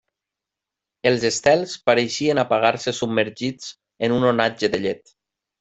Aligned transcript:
Els 1.09 1.25
estels 1.29 1.75
pareixien 1.91 2.43
apagar-se 2.45 2.97
submergits 3.03 3.71
en 4.09 4.19
un 4.21 4.29
onatge 4.35 4.75
de 4.77 4.85
llet. 4.89 5.19